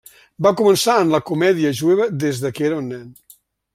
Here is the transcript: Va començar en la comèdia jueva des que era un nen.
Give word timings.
Va 0.45 0.53
començar 0.61 0.95
en 1.01 1.11
la 1.15 1.21
comèdia 1.29 1.73
jueva 1.81 2.09
des 2.25 2.41
que 2.59 2.67
era 2.71 2.81
un 2.85 2.93
nen. 2.95 3.05